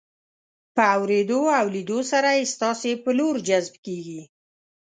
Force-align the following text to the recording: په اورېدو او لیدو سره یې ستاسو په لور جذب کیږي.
په 0.75 0.83
اورېدو 0.95 1.41
او 1.59 1.65
لیدو 1.75 1.99
سره 2.11 2.29
یې 2.37 2.45
ستاسو 2.53 2.91
په 3.03 3.09
لور 3.17 3.35
جذب 3.47 3.75
کیږي. 3.85 4.21